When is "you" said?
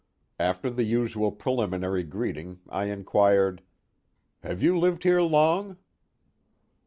4.63-4.75